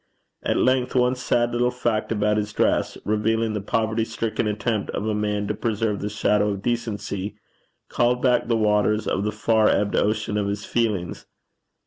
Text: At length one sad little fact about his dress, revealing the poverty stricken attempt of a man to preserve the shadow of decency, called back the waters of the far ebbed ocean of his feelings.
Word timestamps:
At 0.41 0.57
length 0.57 0.95
one 0.95 1.13
sad 1.13 1.51
little 1.51 1.69
fact 1.69 2.11
about 2.11 2.37
his 2.37 2.53
dress, 2.53 2.97
revealing 3.05 3.53
the 3.53 3.61
poverty 3.61 4.03
stricken 4.03 4.47
attempt 4.47 4.89
of 4.95 5.05
a 5.05 5.13
man 5.13 5.47
to 5.47 5.53
preserve 5.53 6.01
the 6.01 6.09
shadow 6.09 6.49
of 6.49 6.63
decency, 6.63 7.35
called 7.87 8.19
back 8.19 8.47
the 8.47 8.57
waters 8.57 9.05
of 9.05 9.23
the 9.23 9.31
far 9.31 9.69
ebbed 9.69 9.95
ocean 9.95 10.37
of 10.39 10.47
his 10.47 10.65
feelings. 10.65 11.27